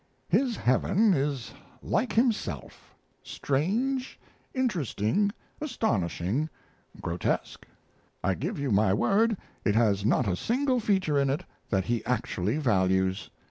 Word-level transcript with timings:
His 0.29 0.57
heaven 0.57 1.13
is 1.13 1.53
like 1.83 2.13
himself: 2.13 2.95
strange, 3.21 4.19
interesting, 4.51 5.31
astonishing, 5.61 6.49
grotesque. 6.99 7.67
I 8.23 8.33
give 8.33 8.57
you 8.57 8.71
my 8.71 8.95
word 8.95 9.37
it 9.63 9.75
has 9.75 10.03
not 10.03 10.27
a 10.27 10.35
single 10.35 10.79
feature 10.79 11.19
in 11.19 11.29
it 11.29 11.45
that 11.69 11.85
he 11.85 12.03
actually 12.05 12.57
values. 12.57 13.29